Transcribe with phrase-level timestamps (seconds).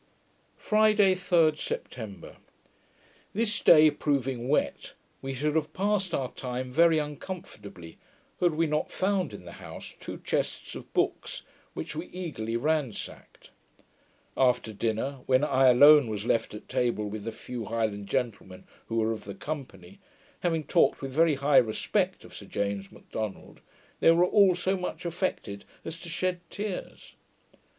[0.57, 2.37] Friday, 3d September
[3.35, 7.99] This day proving wet, we should have passed our time very uncomfortably,
[8.39, 11.43] had we not found in the house two chests of books,
[11.75, 13.51] which we eagerly ransacked.
[14.35, 18.95] After dinner, when I alone was left at table with the few Highland gentlemen who
[18.95, 19.99] were of the company,
[20.39, 23.61] having talked with very high respect of Sir James Macdonald,
[23.99, 27.13] they were all so much affected as to shed tears.